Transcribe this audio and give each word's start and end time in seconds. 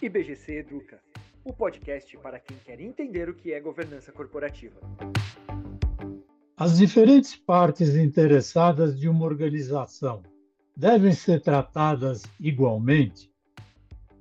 IBGC 0.00 0.58
Educa, 0.58 1.00
o 1.44 1.52
podcast 1.52 2.16
para 2.18 2.38
quem 2.38 2.56
quer 2.64 2.80
entender 2.80 3.28
o 3.28 3.34
que 3.34 3.52
é 3.52 3.60
governança 3.60 4.12
corporativa. 4.12 4.78
As 6.56 6.78
diferentes 6.78 7.34
partes 7.34 7.96
interessadas 7.96 8.98
de 8.98 9.08
uma 9.08 9.24
organização 9.24 10.22
devem 10.76 11.12
ser 11.12 11.40
tratadas 11.40 12.22
igualmente? 12.38 13.28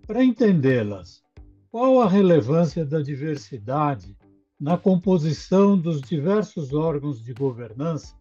Para 0.07 0.23
entendê-las, 0.23 1.23
qual 1.69 2.01
a 2.01 2.09
relevância 2.09 2.83
da 2.83 2.99
diversidade 2.99 4.17
na 4.59 4.79
composição 4.79 5.77
dos 5.77 6.01
diversos 6.01 6.73
órgãos 6.73 7.23
de 7.23 7.33
governança? 7.33 8.15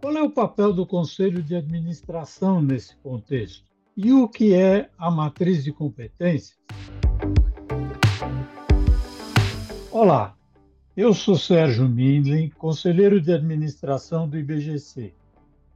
Qual 0.00 0.16
é 0.16 0.22
o 0.22 0.30
papel 0.30 0.72
do 0.72 0.86
Conselho 0.86 1.42
de 1.42 1.56
Administração 1.56 2.62
nesse 2.62 2.96
contexto? 2.98 3.69
E 4.02 4.14
o 4.14 4.26
que 4.26 4.54
é 4.54 4.88
a 4.96 5.10
matriz 5.10 5.62
de 5.62 5.70
competências? 5.70 6.58
Olá, 9.92 10.34
eu 10.96 11.12
sou 11.12 11.36
Sérgio 11.36 11.86
Mindlin, 11.86 12.48
conselheiro 12.48 13.20
de 13.20 13.30
administração 13.30 14.26
do 14.26 14.38
IBGC, 14.38 15.12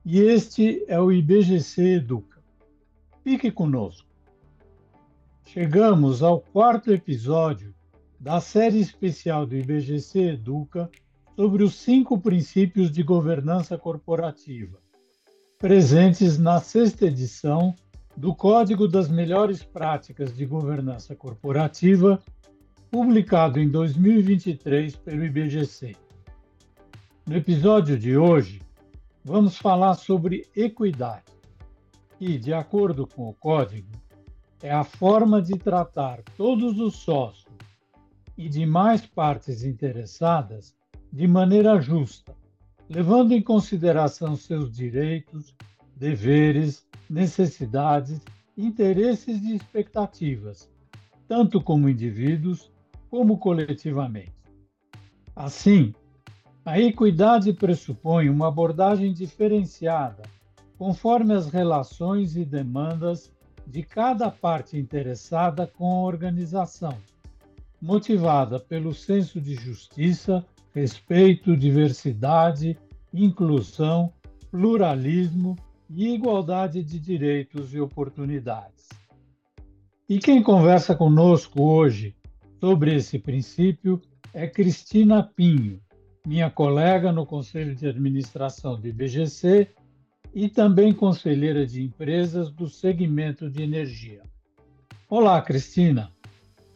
e 0.06 0.20
este 0.20 0.82
é 0.88 0.98
o 0.98 1.12
IBGC 1.12 1.96
Educa. 1.96 2.40
Fique 3.22 3.50
conosco. 3.50 4.08
Chegamos 5.44 6.22
ao 6.22 6.40
quarto 6.40 6.90
episódio 6.90 7.74
da 8.18 8.40
série 8.40 8.80
especial 8.80 9.44
do 9.44 9.54
IBGC 9.54 10.30
Educa 10.30 10.90
sobre 11.36 11.62
os 11.62 11.74
cinco 11.74 12.18
princípios 12.18 12.90
de 12.90 13.02
governança 13.02 13.76
corporativa, 13.76 14.78
presentes 15.58 16.38
na 16.38 16.58
sexta 16.58 17.04
edição 17.04 17.76
do 18.16 18.34
Código 18.34 18.86
das 18.86 19.08
Melhores 19.08 19.62
Práticas 19.62 20.34
de 20.36 20.46
Governança 20.46 21.16
Corporativa 21.16 22.22
publicado 22.90 23.58
em 23.58 23.68
2023 23.68 24.94
pelo 24.96 25.24
IBGC. 25.24 25.96
No 27.26 27.36
episódio 27.36 27.98
de 27.98 28.16
hoje, 28.16 28.62
vamos 29.24 29.58
falar 29.58 29.94
sobre 29.94 30.46
equidade, 30.54 31.24
que, 32.18 32.38
de 32.38 32.54
acordo 32.54 33.06
com 33.06 33.28
o 33.28 33.34
código, 33.34 33.90
é 34.62 34.70
a 34.70 34.84
forma 34.84 35.42
de 35.42 35.58
tratar 35.58 36.22
todos 36.36 36.78
os 36.78 36.96
sócios 36.96 37.52
e 38.38 38.48
demais 38.48 39.04
partes 39.04 39.64
interessadas 39.64 40.74
de 41.12 41.26
maneira 41.26 41.80
justa, 41.80 42.32
levando 42.88 43.32
em 43.32 43.42
consideração 43.42 44.36
seus 44.36 44.70
direitos, 44.70 45.54
deveres, 45.96 46.86
necessidades, 47.08 48.20
interesses 48.56 49.42
e 49.42 49.56
expectativas, 49.56 50.70
tanto 51.26 51.60
como 51.60 51.88
indivíduos 51.88 52.70
como 53.10 53.38
coletivamente. 53.38 54.32
Assim, 55.34 55.94
a 56.64 56.80
equidade 56.80 57.52
pressupõe 57.52 58.28
uma 58.28 58.48
abordagem 58.48 59.12
diferenciada, 59.12 60.22
conforme 60.78 61.34
as 61.34 61.48
relações 61.48 62.36
e 62.36 62.44
demandas 62.44 63.32
de 63.66 63.82
cada 63.82 64.30
parte 64.30 64.78
interessada 64.78 65.66
com 65.66 65.84
a 65.84 66.06
organização, 66.06 66.96
motivada 67.80 68.58
pelo 68.58 68.94
senso 68.94 69.40
de 69.40 69.54
justiça, 69.54 70.44
respeito, 70.74 71.56
diversidade, 71.56 72.78
inclusão, 73.12 74.12
pluralismo 74.50 75.56
e 75.90 76.14
igualdade 76.14 76.82
de 76.82 76.98
direitos 76.98 77.74
e 77.74 77.80
oportunidades. 77.80 78.88
E 80.08 80.18
quem 80.18 80.42
conversa 80.42 80.94
conosco 80.94 81.62
hoje 81.62 82.14
sobre 82.60 82.94
esse 82.94 83.18
princípio 83.18 84.00
é 84.32 84.46
Cristina 84.46 85.22
Pinho, 85.22 85.80
minha 86.26 86.50
colega 86.50 87.12
no 87.12 87.24
Conselho 87.24 87.74
de 87.74 87.86
Administração 87.86 88.80
do 88.80 88.86
IBGC 88.86 89.68
e 90.34 90.48
também 90.48 90.92
conselheira 90.92 91.66
de 91.66 91.82
empresas 91.82 92.50
do 92.50 92.68
segmento 92.68 93.48
de 93.48 93.62
energia. 93.62 94.22
Olá, 95.08 95.40
Cristina. 95.40 96.10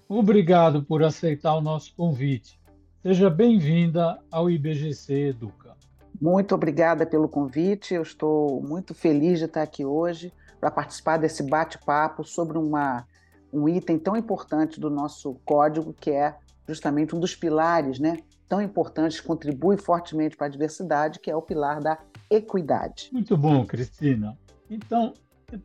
Obrigado 0.08 0.82
por 0.82 1.02
aceitar 1.02 1.54
o 1.54 1.60
nosso 1.60 1.94
convite. 1.94 2.58
Seja 3.02 3.28
bem-vinda 3.28 4.18
ao 4.30 4.50
IBGC 4.50 5.28
Educa. 5.28 5.76
Muito 6.20 6.54
obrigada 6.54 7.06
pelo 7.06 7.28
convite. 7.28 7.94
Eu 7.94 8.02
estou 8.02 8.60
muito 8.62 8.94
feliz 8.94 9.38
de 9.38 9.44
estar 9.44 9.62
aqui 9.62 9.84
hoje 9.84 10.32
para 10.60 10.70
participar 10.70 11.16
desse 11.16 11.42
bate-papo 11.42 12.24
sobre 12.24 12.58
uma 12.58 13.06
um 13.52 13.68
item 13.68 13.98
tão 13.98 14.16
importante 14.16 14.78
do 14.78 14.90
nosso 14.90 15.34
código, 15.44 15.94
que 15.98 16.10
é 16.10 16.36
justamente 16.66 17.16
um 17.16 17.20
dos 17.20 17.34
pilares 17.34 17.98
né, 17.98 18.18
tão 18.46 18.60
importantes, 18.60 19.20
contribui 19.20 19.76
fortemente 19.76 20.36
para 20.36 20.46
a 20.46 20.50
diversidade, 20.50 21.18
que 21.18 21.30
é 21.30 21.36
o 21.36 21.40
pilar 21.40 21.80
da 21.80 21.98
equidade. 22.30 23.08
Muito 23.12 23.36
bom, 23.36 23.64
Cristina. 23.64 24.36
Então, 24.68 25.14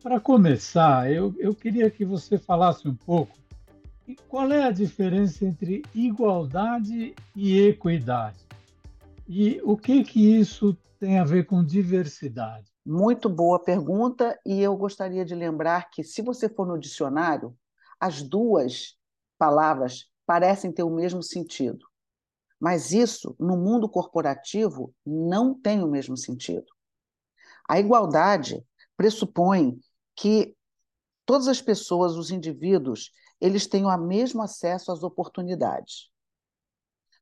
para 0.02 0.18
começar, 0.18 1.12
eu, 1.12 1.34
eu 1.38 1.54
queria 1.54 1.90
que 1.90 2.04
você 2.04 2.38
falasse 2.38 2.88
um 2.88 2.94
pouco 2.94 3.36
qual 4.28 4.50
é 4.50 4.64
a 4.64 4.70
diferença 4.70 5.44
entre 5.44 5.82
igualdade 5.94 7.14
e 7.34 7.58
equidade. 7.60 8.38
E 9.26 9.60
o 9.64 9.76
que, 9.76 10.04
que 10.04 10.38
isso 10.38 10.76
tem 10.98 11.18
a 11.18 11.24
ver 11.24 11.46
com 11.46 11.64
diversidade? 11.64 12.70
Muito 12.84 13.28
boa 13.28 13.58
pergunta, 13.58 14.38
e 14.44 14.60
eu 14.60 14.76
gostaria 14.76 15.24
de 15.24 15.34
lembrar 15.34 15.90
que, 15.90 16.04
se 16.04 16.20
você 16.20 16.48
for 16.48 16.66
no 16.66 16.78
dicionário, 16.78 17.56
as 17.98 18.22
duas 18.22 18.98
palavras 19.38 20.10
parecem 20.26 20.70
ter 20.70 20.82
o 20.82 20.94
mesmo 20.94 21.22
sentido. 21.22 21.86
Mas 22.60 22.92
isso, 22.92 23.34
no 23.38 23.56
mundo 23.56 23.88
corporativo, 23.88 24.94
não 25.04 25.54
tem 25.54 25.82
o 25.82 25.88
mesmo 25.88 26.16
sentido. 26.16 26.66
A 27.68 27.80
igualdade 27.80 28.62
pressupõe 28.96 29.78
que 30.14 30.54
todas 31.24 31.48
as 31.48 31.60
pessoas, 31.60 32.14
os 32.16 32.30
indivíduos, 32.30 33.10
eles 33.40 33.66
tenham 33.66 33.88
o 33.88 33.98
mesmo 33.98 34.42
acesso 34.42 34.92
às 34.92 35.02
oportunidades. 35.02 36.10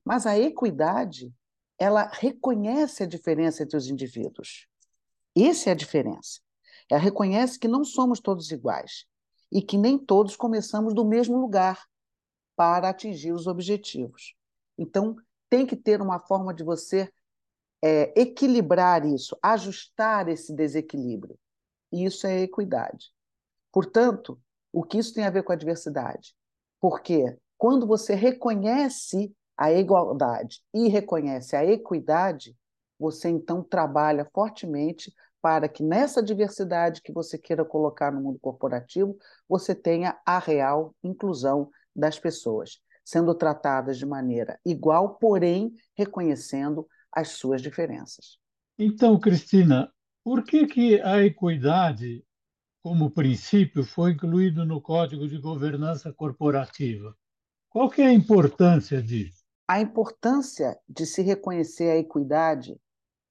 Mas 0.04 0.26
a 0.26 0.38
equidade, 0.38 1.32
ela 1.82 2.08
reconhece 2.12 3.02
a 3.02 3.06
diferença 3.06 3.64
entre 3.64 3.76
os 3.76 3.88
indivíduos. 3.88 4.68
Essa 5.36 5.70
é 5.70 5.72
a 5.72 5.76
diferença. 5.76 6.40
Ela 6.88 7.00
reconhece 7.00 7.58
que 7.58 7.66
não 7.66 7.84
somos 7.84 8.20
todos 8.20 8.52
iguais 8.52 9.04
e 9.50 9.60
que 9.60 9.76
nem 9.76 9.98
todos 9.98 10.36
começamos 10.36 10.94
do 10.94 11.04
mesmo 11.04 11.40
lugar 11.40 11.84
para 12.54 12.88
atingir 12.88 13.32
os 13.32 13.48
objetivos. 13.48 14.36
Então, 14.78 15.16
tem 15.50 15.66
que 15.66 15.74
ter 15.74 16.00
uma 16.00 16.20
forma 16.20 16.54
de 16.54 16.62
você 16.62 17.12
é, 17.82 18.12
equilibrar 18.20 19.04
isso, 19.04 19.36
ajustar 19.42 20.28
esse 20.28 20.54
desequilíbrio. 20.54 21.36
E 21.90 22.04
isso 22.04 22.28
é 22.28 22.42
equidade. 22.42 23.10
Portanto, 23.72 24.40
o 24.72 24.84
que 24.84 24.98
isso 24.98 25.12
tem 25.12 25.24
a 25.24 25.30
ver 25.30 25.42
com 25.42 25.52
a 25.52 25.56
diversidade? 25.56 26.32
Porque 26.80 27.36
quando 27.58 27.88
você 27.88 28.14
reconhece 28.14 29.34
a 29.62 29.72
igualdade 29.72 30.60
e 30.74 30.88
reconhece 30.88 31.54
a 31.54 31.64
equidade, 31.64 32.56
você 32.98 33.28
então 33.28 33.62
trabalha 33.62 34.28
fortemente 34.34 35.14
para 35.40 35.68
que 35.68 35.84
nessa 35.84 36.20
diversidade 36.20 37.00
que 37.00 37.12
você 37.12 37.38
queira 37.38 37.64
colocar 37.64 38.10
no 38.10 38.20
mundo 38.20 38.40
corporativo, 38.40 39.16
você 39.48 39.72
tenha 39.72 40.18
a 40.26 40.40
real 40.40 40.92
inclusão 41.02 41.70
das 41.94 42.18
pessoas, 42.18 42.80
sendo 43.04 43.32
tratadas 43.36 43.98
de 43.98 44.04
maneira 44.04 44.58
igual, 44.66 45.14
porém 45.14 45.72
reconhecendo 45.96 46.84
as 47.12 47.28
suas 47.28 47.62
diferenças. 47.62 48.38
Então, 48.76 49.16
Cristina, 49.16 49.92
por 50.24 50.42
que, 50.42 50.66
que 50.66 51.00
a 51.02 51.22
equidade, 51.22 52.24
como 52.82 53.12
princípio, 53.12 53.84
foi 53.84 54.10
incluído 54.10 54.66
no 54.66 54.80
Código 54.80 55.28
de 55.28 55.38
Governança 55.38 56.12
Corporativa? 56.12 57.16
Qual 57.70 57.88
que 57.88 58.02
é 58.02 58.06
a 58.06 58.12
importância 58.12 59.00
disso? 59.00 59.41
A 59.66 59.80
importância 59.80 60.78
de 60.88 61.06
se 61.06 61.22
reconhecer 61.22 61.90
a 61.90 61.96
equidade 61.96 62.78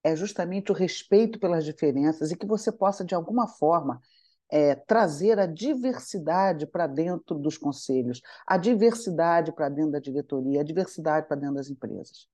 é 0.03 0.15
justamente 0.15 0.71
o 0.71 0.75
respeito 0.75 1.39
pelas 1.39 1.63
diferenças 1.63 2.31
e 2.31 2.35
que 2.35 2.45
você 2.45 2.71
possa, 2.71 3.05
de 3.05 3.13
alguma 3.13 3.47
forma, 3.47 4.01
é, 4.49 4.75
trazer 4.75 5.39
a 5.39 5.45
diversidade 5.45 6.67
para 6.67 6.87
dentro 6.87 7.37
dos 7.37 7.57
conselhos, 7.57 8.21
a 8.45 8.57
diversidade 8.57 9.53
para 9.53 9.69
dentro 9.69 9.91
da 9.91 9.99
diretoria, 9.99 10.61
a 10.61 10.63
diversidade 10.63 11.27
para 11.27 11.37
dentro 11.37 11.55
das 11.55 11.69
empresas. 11.69 12.27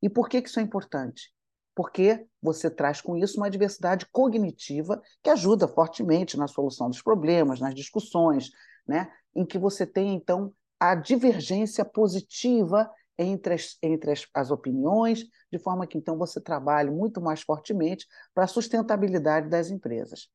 E 0.00 0.08
por 0.08 0.28
que, 0.28 0.40
que 0.40 0.48
isso 0.48 0.60
é 0.60 0.62
importante? 0.62 1.32
Porque 1.74 2.26
você 2.40 2.70
traz 2.70 3.00
com 3.00 3.16
isso 3.16 3.36
uma 3.36 3.50
diversidade 3.50 4.06
cognitiva 4.10 5.00
que 5.22 5.30
ajuda 5.30 5.68
fortemente 5.68 6.36
na 6.36 6.48
solução 6.48 6.88
dos 6.88 7.02
problemas, 7.02 7.60
nas 7.60 7.74
discussões, 7.74 8.50
né? 8.86 9.12
em 9.34 9.44
que 9.44 9.58
você 9.58 9.86
tem, 9.86 10.14
então, 10.14 10.52
a 10.80 10.94
divergência 10.94 11.84
positiva 11.84 12.90
entre 13.18 13.54
as, 13.54 13.76
entre 13.82 14.12
as, 14.12 14.26
as 14.32 14.50
opiniões, 14.50 15.24
de 15.50 15.58
forma 15.58 15.86
que 15.86 15.98
então 15.98 16.16
você 16.16 16.40
trabalhe 16.40 16.90
muito 16.90 17.20
mais 17.20 17.42
fortemente 17.42 18.06
para 18.32 18.44
a 18.44 18.48
sustentabilidade 18.48 19.48
das 19.48 19.70
empresas. 19.70 20.28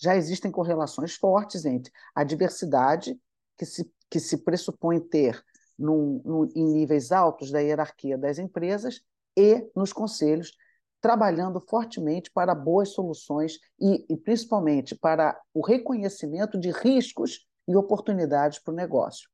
Já 0.00 0.16
existem 0.16 0.50
correlações 0.50 1.16
fortes 1.16 1.64
entre 1.64 1.92
a 2.14 2.22
diversidade, 2.22 3.18
que 3.56 3.66
se 3.66 3.90
que 4.10 4.18
se 4.18 4.38
pressupõe 4.38 5.00
ter 5.00 5.42
num, 5.78 6.20
num, 6.24 6.50
em 6.54 6.64
níveis 6.64 7.12
altos 7.12 7.50
da 7.50 7.60
hierarquia 7.60 8.18
das 8.18 8.38
empresas 8.38 9.00
e 9.36 9.70
nos 9.76 9.92
conselhos, 9.92 10.56
trabalhando 11.00 11.60
fortemente 11.60 12.30
para 12.30 12.54
boas 12.54 12.90
soluções 12.90 13.58
e, 13.80 14.04
e 14.10 14.16
principalmente 14.16 14.96
para 14.96 15.38
o 15.54 15.64
reconhecimento 15.64 16.58
de 16.58 16.70
riscos 16.70 17.46
e 17.68 17.76
oportunidades 17.76 18.58
para 18.58 18.72
o 18.72 18.76
negócio. 18.76 19.28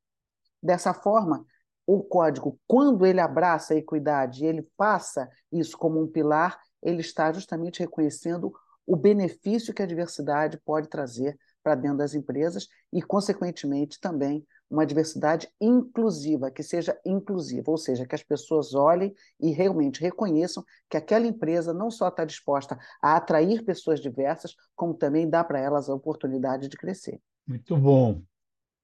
Dessa 0.62 0.92
forma, 0.92 1.46
o 1.86 2.02
código, 2.02 2.58
quando 2.66 3.04
ele 3.04 3.20
abraça 3.20 3.74
a 3.74 3.76
equidade, 3.76 4.44
ele 4.44 4.66
passa 4.76 5.28
isso 5.52 5.76
como 5.76 6.00
um 6.00 6.06
pilar, 6.06 6.58
ele 6.82 7.00
está 7.00 7.32
justamente 7.32 7.80
reconhecendo 7.80 8.52
o 8.86 8.96
benefício 8.96 9.72
que 9.72 9.82
a 9.82 9.86
diversidade 9.86 10.60
pode 10.64 10.88
trazer 10.88 11.38
para 11.62 11.74
dentro 11.74 11.98
das 11.98 12.14
empresas 12.14 12.68
e, 12.92 13.00
consequentemente, 13.02 13.98
também 13.98 14.46
uma 14.70 14.84
diversidade 14.84 15.48
inclusiva, 15.60 16.50
que 16.50 16.62
seja 16.62 16.98
inclusiva, 17.04 17.70
ou 17.70 17.78
seja, 17.78 18.06
que 18.06 18.14
as 18.14 18.22
pessoas 18.22 18.74
olhem 18.74 19.14
e 19.40 19.50
realmente 19.50 20.00
reconheçam 20.00 20.64
que 20.90 20.96
aquela 20.96 21.26
empresa 21.26 21.72
não 21.72 21.90
só 21.90 22.08
está 22.08 22.24
disposta 22.24 22.78
a 23.00 23.16
atrair 23.16 23.64
pessoas 23.64 24.00
diversas, 24.00 24.54
como 24.74 24.94
também 24.94 25.28
dá 25.28 25.44
para 25.44 25.60
elas 25.60 25.88
a 25.88 25.94
oportunidade 25.94 26.68
de 26.68 26.76
crescer. 26.76 27.20
Muito 27.46 27.76
bom. 27.76 28.22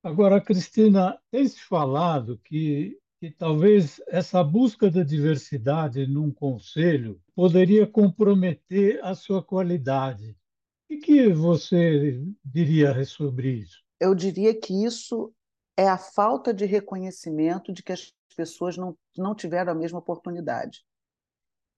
Agora, 0.02 0.40
Cristina, 0.40 1.20
tem-se 1.30 1.60
falado 1.60 2.38
que, 2.38 2.98
que 3.18 3.30
talvez 3.30 4.00
essa 4.08 4.42
busca 4.42 4.90
da 4.90 5.02
diversidade 5.02 6.06
num 6.06 6.30
conselho 6.30 7.20
poderia 7.34 7.86
comprometer 7.86 8.98
a 9.04 9.14
sua 9.14 9.42
qualidade. 9.42 10.34
O 10.90 10.98
que 10.98 11.28
você 11.28 12.18
diria 12.42 13.04
sobre 13.04 13.50
isso? 13.58 13.84
Eu 14.00 14.14
diria 14.14 14.58
que 14.58 14.84
isso 14.84 15.34
é 15.76 15.86
a 15.86 15.98
falta 15.98 16.52
de 16.54 16.64
reconhecimento 16.64 17.70
de 17.70 17.82
que 17.82 17.92
as 17.92 18.10
pessoas 18.34 18.78
não, 18.78 18.96
não 19.16 19.34
tiveram 19.34 19.72
a 19.72 19.74
mesma 19.74 19.98
oportunidade. 19.98 20.82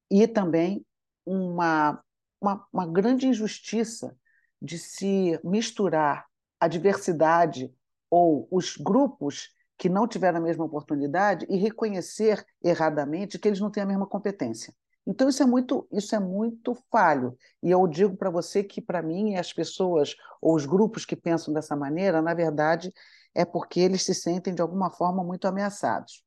E 0.08 0.28
também 0.28 0.86
uma, 1.26 2.00
uma, 2.40 2.66
uma 2.72 2.86
grande 2.86 3.26
injustiça 3.26 4.16
de 4.60 4.78
se 4.78 5.40
misturar 5.42 6.26
a 6.60 6.68
diversidade 6.68 7.74
ou 8.12 8.46
os 8.50 8.76
grupos 8.76 9.48
que 9.78 9.88
não 9.88 10.06
tiveram 10.06 10.36
a 10.36 10.42
mesma 10.42 10.66
oportunidade 10.66 11.46
e 11.48 11.56
reconhecer 11.56 12.44
erradamente 12.62 13.38
que 13.38 13.48
eles 13.48 13.58
não 13.58 13.70
têm 13.70 13.82
a 13.82 13.86
mesma 13.86 14.06
competência. 14.06 14.74
Então 15.06 15.30
isso 15.30 15.42
é 15.42 15.46
muito 15.46 15.88
isso 15.90 16.14
é 16.14 16.20
muito 16.20 16.76
falho. 16.90 17.34
E 17.62 17.70
eu 17.70 17.86
digo 17.88 18.14
para 18.14 18.28
você 18.28 18.62
que 18.62 18.82
para 18.82 19.00
mim 19.00 19.36
as 19.36 19.50
pessoas 19.50 20.14
ou 20.42 20.54
os 20.54 20.66
grupos 20.66 21.06
que 21.06 21.16
pensam 21.16 21.54
dessa 21.54 21.74
maneira, 21.74 22.20
na 22.20 22.34
verdade, 22.34 22.92
é 23.34 23.46
porque 23.46 23.80
eles 23.80 24.02
se 24.02 24.14
sentem, 24.14 24.54
de 24.54 24.60
alguma 24.60 24.90
forma, 24.90 25.24
muito 25.24 25.48
ameaçados. 25.48 26.22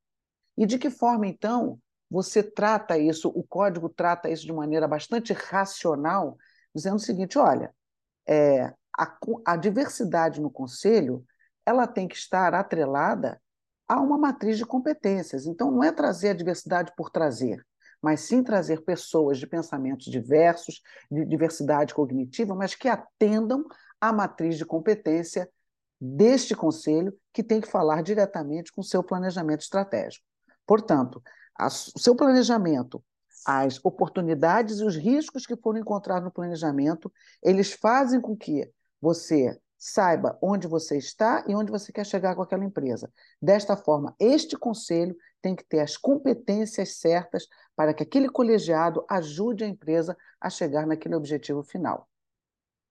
E 0.58 0.66
de 0.66 0.80
que 0.80 0.90
forma, 0.90 1.28
então, 1.28 1.80
você 2.10 2.42
trata 2.42 2.98
isso, 2.98 3.30
o 3.30 3.44
código 3.44 3.90
trata 3.90 4.28
isso 4.28 4.44
de 4.44 4.54
maneira 4.54 4.88
bastante 4.88 5.34
racional, 5.34 6.36
dizendo 6.74 6.96
o 6.96 7.00
seguinte: 7.00 7.38
olha, 7.38 7.72
é, 8.28 8.74
a, 8.98 9.18
a 9.46 9.56
diversidade 9.56 10.42
no 10.42 10.50
conselho 10.50 11.24
ela 11.66 11.88
tem 11.88 12.08
que 12.08 12.16
estar 12.16 12.54
atrelada 12.54 13.42
a 13.88 14.00
uma 14.00 14.18
matriz 14.18 14.58
de 14.58 14.66
competências. 14.66 15.46
Então, 15.46 15.72
não 15.72 15.84
é 15.84 15.92
trazer 15.92 16.30
a 16.30 16.34
diversidade 16.34 16.92
por 16.96 17.10
trazer, 17.10 17.66
mas 18.02 18.22
sim 18.22 18.44
trazer 18.44 18.84
pessoas 18.84 19.38
de 19.38 19.48
pensamentos 19.48 20.06
diversos, 20.06 20.82
de 21.10 21.26
diversidade 21.26 21.94
cognitiva, 21.94 22.56
mas 22.56 22.76
que 22.76 22.88
atendam 22.88 23.64
à 24.00 24.12
matriz 24.12 24.58
de 24.58 24.66
competência 24.66 25.50
deste 26.00 26.56
conselho, 26.56 27.16
que 27.34 27.44
tem 27.44 27.62
que 27.62 27.70
falar 27.70 28.04
diretamente 28.04 28.72
com 28.72 28.82
o 28.82 28.84
seu 28.84 29.04
planejamento 29.04 29.62
estratégico. 29.62 30.26
Portanto, 30.66 31.22
a, 31.58 31.68
o 31.68 32.00
seu 32.00 32.16
planejamento, 32.16 33.04
as 33.46 33.84
oportunidades 33.84 34.80
e 34.80 34.84
os 34.84 34.96
riscos 34.96 35.46
que 35.46 35.56
foram 35.56 35.80
encontrados 35.80 36.26
no 36.26 36.32
planejamento, 36.32 37.12
eles 37.42 37.72
fazem 37.74 38.20
com 38.20 38.36
que 38.36 38.70
você 39.00 39.58
saiba 39.88 40.36
onde 40.42 40.68
você 40.68 40.98
está 40.98 41.46
e 41.48 41.54
onde 41.54 41.72
você 41.72 41.92
quer 41.92 42.08
chegar 42.08 42.36
com 42.36 42.42
aquela 42.42 42.66
empresa. 42.66 43.14
Desta 43.40 43.78
forma, 43.78 44.16
este 44.20 44.58
conselho 44.58 45.16
tem 45.44 45.56
que 45.56 45.64
ter 45.64 45.80
as 45.80 45.96
competências 45.96 46.98
certas 46.98 47.48
para 47.76 47.94
que 47.94 48.02
aquele 48.02 48.28
colegiado 48.28 49.06
ajude 49.08 49.64
a 49.64 49.68
empresa 49.68 50.18
a 50.42 50.50
chegar 50.50 50.88
naquele 50.88 51.14
objetivo 51.14 51.62
final. 51.62 52.10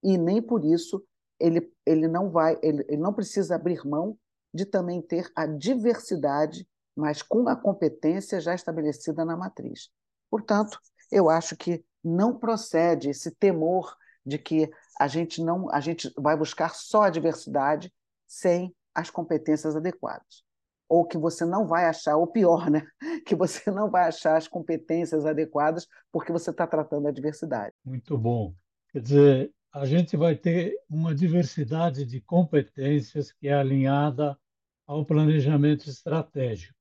E 0.04 0.16
nem 0.16 0.40
por 0.40 0.64
isso 0.64 1.04
ele, 1.40 1.68
ele 1.84 2.06
não 2.06 2.30
vai, 2.30 2.56
ele, 2.62 2.84
ele 2.88 3.02
não 3.02 3.12
precisa 3.12 3.56
abrir 3.56 3.84
mão 3.84 4.16
de 4.52 4.64
também 4.64 5.02
ter 5.02 5.28
a 5.34 5.46
diversidade, 5.46 6.64
mas 6.94 7.22
com 7.22 7.48
a 7.48 7.56
competência 7.56 8.40
já 8.40 8.54
estabelecida 8.54 9.24
na 9.24 9.36
matriz. 9.36 9.90
Portanto, 10.30 10.78
eu 11.10 11.28
acho 11.28 11.56
que 11.56 11.84
não 12.04 12.38
procede 12.38 13.10
esse 13.10 13.32
temor 13.32 13.96
de 14.24 14.38
que 14.38 14.70
a 14.98 15.06
gente 15.06 15.42
não 15.42 15.70
a 15.70 15.80
gente 15.80 16.12
vai 16.16 16.36
buscar 16.36 16.74
só 16.74 17.02
a 17.02 17.10
diversidade 17.10 17.92
sem 18.26 18.74
as 18.94 19.10
competências 19.10 19.76
adequadas 19.76 20.44
ou 20.88 21.04
que 21.04 21.18
você 21.18 21.44
não 21.44 21.66
vai 21.66 21.86
achar, 21.86 22.16
ou 22.16 22.26
pior, 22.26 22.70
né? 22.70 22.86
que 23.26 23.34
você 23.34 23.70
não 23.70 23.90
vai 23.90 24.06
achar 24.06 24.36
as 24.36 24.46
competências 24.46 25.26
adequadas 25.26 25.88
porque 26.12 26.32
você 26.32 26.50
está 26.50 26.66
tratando 26.66 27.08
a 27.08 27.12
diversidade. 27.12 27.74
Muito 27.84 28.16
bom. 28.16 28.54
Quer 28.90 29.00
dizer, 29.00 29.52
a 29.72 29.84
gente 29.86 30.16
vai 30.16 30.36
ter 30.36 30.74
uma 30.88 31.14
diversidade 31.14 32.04
de 32.04 32.20
competências 32.20 33.32
que 33.32 33.48
é 33.48 33.54
alinhada 33.54 34.38
ao 34.86 35.04
planejamento 35.04 35.88
estratégico. 35.88 36.74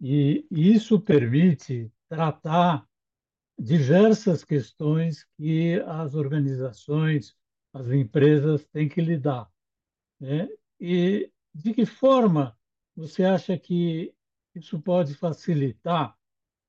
E 0.00 0.46
isso 0.50 1.00
permite 1.00 1.90
tratar 2.08 2.86
diversas 3.62 4.42
questões 4.42 5.24
que 5.36 5.80
as 5.86 6.16
organizações, 6.16 7.36
as 7.72 7.86
empresas 7.88 8.66
têm 8.72 8.88
que 8.88 9.00
lidar. 9.00 9.48
Né? 10.18 10.48
E 10.80 11.30
de 11.54 11.72
que 11.72 11.86
forma 11.86 12.58
você 12.96 13.22
acha 13.24 13.56
que 13.56 14.12
isso 14.52 14.80
pode 14.80 15.14
facilitar 15.14 16.16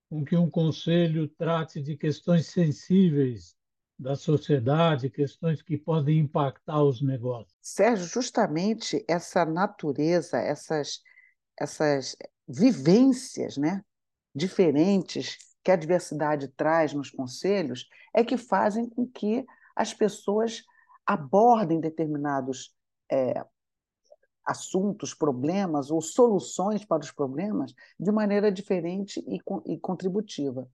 com 0.08 0.24
que 0.24 0.38
um 0.38 0.50
conselho 0.50 1.28
trate 1.28 1.82
de 1.82 1.98
questões 1.98 2.46
sensíveis 2.46 3.56
da 3.98 4.16
sociedade, 4.16 5.10
questões 5.10 5.64
que 5.64 5.78
podem 5.78 6.20
impactar 6.20 6.84
os 6.84 7.02
negócios. 7.02 7.58
Sérgio, 7.60 8.06
justamente 8.06 9.04
essa 9.08 9.44
natureza, 9.46 10.38
essas, 10.38 11.02
essas 11.60 12.16
vivências 12.48 13.58
né, 13.58 13.84
diferentes 14.36 15.40
que 15.64 15.72
a 15.72 15.76
diversidade 15.76 16.48
traz 16.50 16.94
nos 16.94 17.10
conselhos 17.10 17.88
é 18.14 18.24
que 18.24 18.38
fazem 18.38 18.90
com 18.90 19.08
que 19.08 19.46
as 19.76 19.94
pessoas 19.94 20.64
abordem 21.06 21.80
determinados 21.80 22.76
é, 23.12 23.44
assuntos, 24.46 25.14
problemas 25.14 25.90
ou 25.90 26.02
soluções 26.02 26.84
para 26.84 27.02
os 27.02 27.12
problemas 27.12 27.74
de 28.00 28.12
maneira 28.12 28.52
diferente 28.52 29.24
e, 29.28 29.40
e 29.66 29.80
contributiva. 29.80 30.68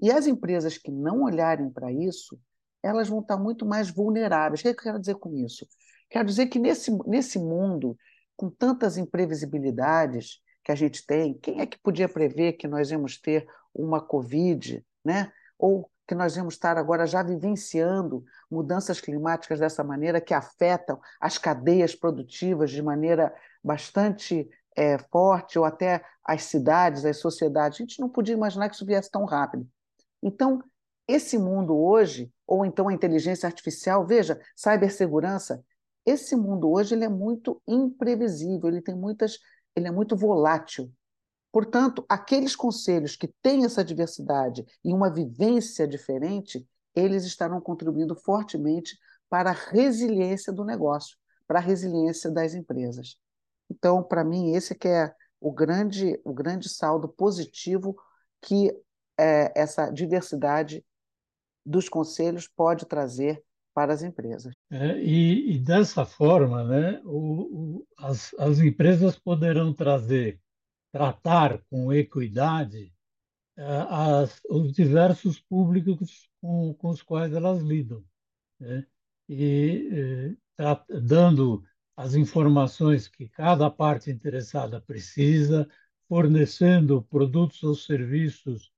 E 0.00 0.10
as 0.10 0.26
empresas 0.26 0.78
que 0.78 0.90
não 0.90 1.22
olharem 1.22 1.70
para 1.70 1.92
isso, 1.92 2.40
elas 2.82 3.08
vão 3.08 3.20
estar 3.20 3.36
muito 3.36 3.66
mais 3.66 3.90
vulneráveis. 3.90 4.60
O 4.60 4.62
que, 4.62 4.68
é 4.68 4.74
que 4.74 4.80
eu 4.80 4.84
quero 4.84 5.00
dizer 5.00 5.16
com 5.16 5.34
isso? 5.34 5.66
Quero 6.08 6.26
dizer 6.26 6.46
que 6.46 6.58
nesse, 6.58 6.90
nesse 7.06 7.38
mundo, 7.38 7.96
com 8.36 8.48
tantas 8.48 8.96
imprevisibilidades 8.96 10.40
que 10.64 10.72
a 10.72 10.74
gente 10.74 11.04
tem, 11.04 11.34
quem 11.34 11.60
é 11.60 11.66
que 11.66 11.78
podia 11.78 12.08
prever 12.08 12.52
que 12.52 12.68
nós 12.68 12.90
íamos 12.90 13.20
ter 13.20 13.46
uma 13.78 14.00
Covid, 14.00 14.84
né? 15.04 15.32
ou 15.58 15.90
que 16.06 16.14
nós 16.14 16.36
íamos 16.36 16.54
estar 16.54 16.78
agora 16.78 17.06
já 17.06 17.22
vivenciando 17.22 18.24
mudanças 18.50 19.00
climáticas 19.00 19.60
dessa 19.60 19.84
maneira 19.84 20.20
que 20.20 20.32
afetam 20.32 20.98
as 21.20 21.36
cadeias 21.36 21.94
produtivas 21.94 22.70
de 22.70 22.82
maneira 22.82 23.34
bastante 23.62 24.48
é, 24.74 24.96
forte, 25.10 25.58
ou 25.58 25.64
até 25.64 26.02
as 26.24 26.44
cidades, 26.44 27.04
as 27.04 27.18
sociedades. 27.18 27.78
A 27.78 27.82
gente 27.82 28.00
não 28.00 28.08
podia 28.08 28.34
imaginar 28.34 28.68
que 28.68 28.74
isso 28.76 28.86
viesse 28.86 29.10
tão 29.10 29.24
rápido. 29.24 29.68
Então, 30.22 30.62
esse 31.06 31.36
mundo 31.36 31.76
hoje, 31.76 32.32
ou 32.46 32.64
então 32.64 32.88
a 32.88 32.92
inteligência 32.92 33.46
artificial, 33.46 34.06
veja, 34.06 34.40
cibersegurança, 34.54 35.62
esse 36.06 36.34
mundo 36.36 36.70
hoje 36.70 36.94
ele 36.94 37.04
é 37.04 37.08
muito 37.08 37.60
imprevisível, 37.66 38.68
ele 38.68 38.80
tem 38.80 38.94
muitas, 38.94 39.38
ele 39.76 39.88
é 39.88 39.90
muito 39.90 40.16
volátil. 40.16 40.90
Portanto, 41.52 42.04
aqueles 42.08 42.54
conselhos 42.54 43.16
que 43.16 43.28
têm 43.42 43.64
essa 43.64 43.84
diversidade 43.84 44.66
e 44.84 44.92
uma 44.92 45.10
vivência 45.10 45.88
diferente, 45.88 46.66
eles 46.94 47.24
estarão 47.24 47.60
contribuindo 47.60 48.14
fortemente 48.14 48.98
para 49.28 49.50
a 49.50 49.54
resiliência 49.54 50.52
do 50.52 50.64
negócio, 50.64 51.16
para 51.46 51.58
a 51.58 51.62
resiliência 51.62 52.30
das 52.30 52.54
empresas. 52.54 53.16
Então, 53.70 54.02
para 54.02 54.24
mim, 54.24 54.54
esse 54.54 54.74
que 54.74 54.88
é 54.88 55.14
o 55.40 55.52
grande, 55.52 56.20
o 56.24 56.32
grande 56.32 56.68
saldo 56.68 57.08
positivo 57.08 57.96
que 58.40 58.70
é, 59.18 59.52
essa 59.60 59.90
diversidade 59.90 60.84
dos 61.64 61.88
conselhos 61.88 62.48
pode 62.48 62.86
trazer 62.86 63.42
para 63.74 63.92
as 63.92 64.02
empresas. 64.02 64.54
É, 64.70 64.98
e, 64.98 65.54
e, 65.54 65.58
dessa 65.58 66.04
forma, 66.04 66.64
né, 66.64 67.00
o, 67.04 67.76
o, 67.78 67.86
as, 67.98 68.34
as 68.38 68.58
empresas 68.58 69.18
poderão 69.18 69.72
trazer, 69.72 70.40
tratar 70.92 71.58
com 71.70 71.92
equidade 71.92 72.92
é, 73.56 73.64
as, 73.88 74.40
os 74.48 74.72
diversos 74.72 75.40
públicos 75.40 76.28
com, 76.40 76.74
com, 76.74 76.90
os 76.90 77.02
quais 77.02 77.32
elas 77.32 77.60
lidam, 77.60 78.04
né? 78.60 78.86
e 79.28 80.36
é, 80.58 81.00
dando 81.00 81.64
as 81.96 82.14
informações 82.14 83.08
que 83.08 83.28
cada 83.28 83.68
parte 83.68 84.10
interessada 84.10 84.80
precisa, 84.80 85.68
fornecendo 86.08 87.02
produtos 87.02 87.62
ou 87.64 87.74
serviços 87.74 88.72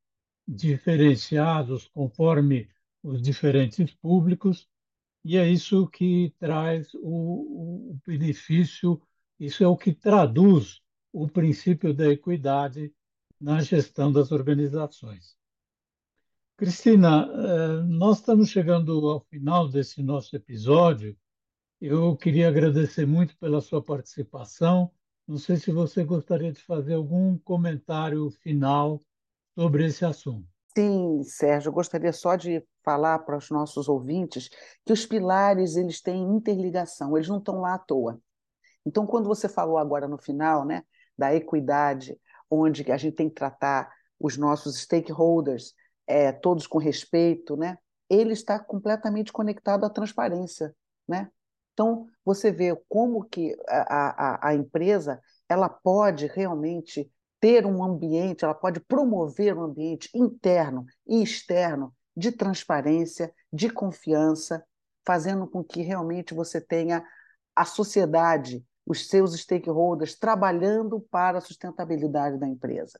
diferenciados 0.48 1.86
conforme 1.88 2.68
os 3.02 3.20
diferentes 3.20 3.94
públicos, 3.94 4.68
e 5.24 5.36
é 5.36 5.46
isso 5.48 5.86
que 5.88 6.34
traz 6.38 6.92
o, 6.94 7.90
o 7.92 8.00
benefício, 8.06 9.00
isso 9.38 9.62
é 9.62 9.68
o 9.68 9.76
que 9.76 9.92
traduz 9.92 10.80
o 11.12 11.28
princípio 11.28 11.92
da 11.92 12.08
equidade 12.08 12.92
na 13.40 13.60
gestão 13.60 14.12
das 14.12 14.32
organizações. 14.32 15.36
Cristina, 16.56 17.26
eh, 17.26 17.82
nós 17.84 18.18
estamos 18.18 18.50
chegando 18.50 19.08
ao 19.08 19.20
final 19.20 19.66
desse 19.66 20.02
nosso 20.02 20.36
episódio. 20.36 21.16
Eu 21.80 22.14
queria 22.16 22.48
agradecer 22.48 23.06
muito 23.06 23.34
pela 23.38 23.62
sua 23.62 23.82
participação. 23.82 24.90
Não 25.26 25.38
sei 25.38 25.56
se 25.56 25.72
você 25.72 26.04
gostaria 26.04 26.52
de 26.52 26.62
fazer 26.62 26.94
algum 26.94 27.38
comentário 27.38 28.30
final 28.42 29.00
sobre 29.54 29.86
esse 29.86 30.04
assunto. 30.04 30.46
Sim, 30.76 31.22
Sérgio, 31.24 31.70
eu 31.70 31.72
gostaria 31.72 32.12
só 32.12 32.36
de 32.36 32.62
falar 32.84 33.20
para 33.20 33.36
os 33.36 33.50
nossos 33.50 33.88
ouvintes 33.88 34.50
que 34.84 34.92
os 34.92 35.06
pilares 35.06 35.76
eles 35.76 36.00
têm 36.00 36.22
interligação, 36.22 37.16
eles 37.16 37.28
não 37.28 37.38
estão 37.38 37.60
lá 37.60 37.74
à 37.74 37.78
toa. 37.78 38.20
Então, 38.84 39.06
quando 39.06 39.26
você 39.26 39.48
falou 39.48 39.78
agora 39.78 40.06
no 40.06 40.18
final, 40.18 40.64
né, 40.64 40.84
da 41.16 41.34
equidade, 41.34 42.18
onde 42.50 42.90
a 42.90 42.96
gente 42.96 43.16
tem 43.16 43.28
que 43.28 43.34
tratar 43.34 43.90
os 44.18 44.36
nossos 44.36 44.78
stakeholders, 44.80 45.74
é, 46.06 46.32
todos 46.32 46.66
com 46.66 46.78
respeito, 46.78 47.56
né, 47.56 47.78
ele 48.08 48.32
está 48.32 48.58
completamente 48.58 49.32
conectado 49.32 49.84
à 49.84 49.90
transparência, 49.90 50.74
né? 51.06 51.30
Então, 51.72 52.08
você 52.24 52.50
vê 52.50 52.76
como 52.88 53.24
que 53.24 53.56
a, 53.68 54.48
a, 54.48 54.48
a 54.48 54.54
empresa 54.54 55.20
ela 55.48 55.68
pode 55.68 56.26
realmente 56.26 57.10
ter 57.40 57.64
um 57.64 57.82
ambiente, 57.82 58.44
ela 58.44 58.54
pode 58.54 58.80
promover 58.80 59.56
um 59.56 59.62
ambiente 59.62 60.10
interno 60.14 60.84
e 61.06 61.22
externo 61.22 61.94
de 62.14 62.32
transparência, 62.32 63.32
de 63.50 63.70
confiança, 63.70 64.62
fazendo 65.06 65.46
com 65.46 65.64
que 65.64 65.80
realmente 65.80 66.34
você 66.34 66.60
tenha 66.60 67.02
a 67.56 67.64
sociedade, 67.64 68.64
os 68.90 69.06
seus 69.06 69.38
stakeholders 69.38 70.16
trabalhando 70.16 70.98
para 70.98 71.38
a 71.38 71.40
sustentabilidade 71.40 72.36
da 72.38 72.48
empresa. 72.48 72.98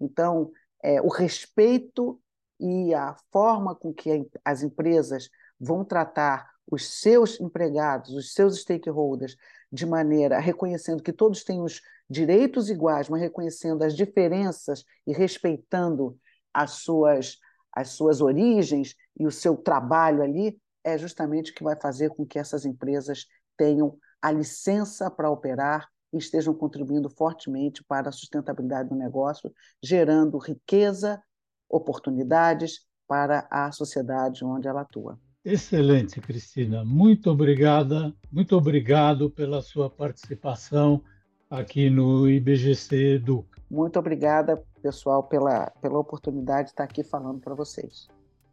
Então, 0.00 0.50
é, 0.82 1.00
o 1.00 1.06
respeito 1.06 2.20
e 2.58 2.92
a 2.92 3.14
forma 3.30 3.72
com 3.72 3.94
que 3.94 4.28
as 4.44 4.64
empresas 4.64 5.30
vão 5.58 5.84
tratar 5.84 6.50
os 6.68 7.00
seus 7.00 7.38
empregados, 7.38 8.14
os 8.14 8.34
seus 8.34 8.62
stakeholders, 8.62 9.36
de 9.70 9.86
maneira 9.86 10.40
reconhecendo 10.40 11.04
que 11.04 11.12
todos 11.12 11.44
têm 11.44 11.62
os 11.62 11.80
direitos 12.10 12.68
iguais, 12.68 13.08
mas 13.08 13.20
reconhecendo 13.20 13.84
as 13.84 13.94
diferenças 13.94 14.84
e 15.06 15.12
respeitando 15.12 16.18
as 16.52 16.72
suas, 16.82 17.38
as 17.72 17.90
suas 17.90 18.20
origens 18.20 18.96
e 19.16 19.24
o 19.24 19.30
seu 19.30 19.56
trabalho 19.56 20.20
ali, 20.20 20.60
é 20.82 20.98
justamente 20.98 21.52
o 21.52 21.54
que 21.54 21.62
vai 21.62 21.78
fazer 21.80 22.08
com 22.10 22.26
que 22.26 22.40
essas 22.40 22.64
empresas 22.64 23.24
tenham 23.56 23.96
a 24.20 24.30
licença 24.30 25.10
para 25.10 25.30
operar 25.30 25.88
e 26.12 26.18
estejam 26.18 26.54
contribuindo 26.54 27.10
fortemente 27.10 27.84
para 27.84 28.08
a 28.08 28.12
sustentabilidade 28.12 28.88
do 28.88 28.94
negócio, 28.94 29.52
gerando 29.82 30.38
riqueza, 30.38 31.22
oportunidades 31.68 32.86
para 33.06 33.46
a 33.50 33.70
sociedade 33.72 34.44
onde 34.44 34.68
ela 34.68 34.82
atua. 34.82 35.18
Excelente, 35.44 36.20
Cristina. 36.20 36.84
Muito 36.84 37.30
obrigada, 37.30 38.14
muito 38.30 38.56
obrigado 38.56 39.30
pela 39.30 39.62
sua 39.62 39.88
participação 39.88 41.02
aqui 41.50 41.88
no 41.88 42.28
IBGC 42.28 43.14
Educa. 43.14 43.58
Muito 43.70 43.98
obrigada, 43.98 44.62
pessoal, 44.82 45.22
pela, 45.22 45.70
pela 45.80 45.98
oportunidade 45.98 46.64
de 46.64 46.70
estar 46.70 46.84
aqui 46.84 47.02
falando 47.02 47.40
para 47.40 47.54
vocês. 47.54 48.08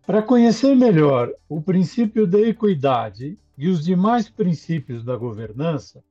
Para 0.06 0.22
conhecer 0.22 0.76
melhor 0.76 1.34
o 1.50 1.60
princípio 1.60 2.28
da 2.28 2.40
equidade 2.40 3.40
e 3.58 3.68
os 3.68 3.84
demais 3.84 4.30
princípios 4.30 5.04
da 5.04 5.18
governança, 5.18 6.04